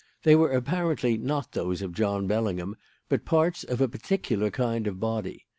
They 0.23 0.35
were 0.35 0.49
apparently 0.51 1.15
not 1.15 1.51
those 1.51 1.83
of 1.83 1.93
John 1.93 2.25
Bellingham, 2.25 2.75
but 3.07 3.23
parts 3.23 3.63
of 3.63 3.81
a 3.81 3.87
particular 3.87 4.49
kind 4.49 4.87
of 4.87 4.99
body. 4.99 5.45